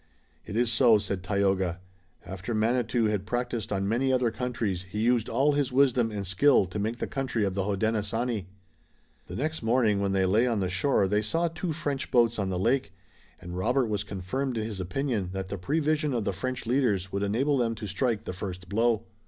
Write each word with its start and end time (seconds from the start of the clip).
"It 0.47 0.57
is 0.57 0.71
so," 0.71 0.97
said 0.97 1.21
Tayoga. 1.21 1.79
"After 2.25 2.55
Manitou 2.55 3.03
had 3.05 3.27
practiced 3.27 3.71
on 3.71 3.87
many 3.87 4.11
other 4.11 4.31
countries 4.31 4.87
he 4.89 4.99
used 5.03 5.29
all 5.29 5.51
his 5.51 5.71
wisdom 5.71 6.09
and 6.09 6.25
skill 6.25 6.65
to 6.65 6.79
make 6.79 6.97
the 6.97 7.05
country 7.05 7.45
of 7.45 7.53
the 7.53 7.65
Hodenosaunee." 7.65 8.47
The 9.27 9.35
next 9.35 9.61
morning 9.61 9.99
when 9.99 10.11
they 10.11 10.25
lay 10.25 10.47
on 10.47 10.59
the 10.59 10.71
shore 10.71 11.07
they 11.07 11.21
saw 11.21 11.49
two 11.49 11.71
French 11.71 12.09
boats 12.09 12.39
on 12.39 12.49
the 12.49 12.57
lake, 12.57 12.93
and 13.39 13.55
Robert 13.55 13.85
was 13.85 14.03
confirmed 14.03 14.57
in 14.57 14.65
his 14.65 14.79
opinion 14.79 15.29
that 15.33 15.49
the 15.49 15.59
prevision 15.59 16.15
of 16.15 16.23
the 16.23 16.33
French 16.33 16.65
leaders 16.65 17.11
would 17.11 17.21
enable 17.21 17.59
them 17.59 17.75
to 17.75 17.85
strike 17.85 18.23
the 18.23 18.33
first 18.33 18.67
blow. 18.69 19.03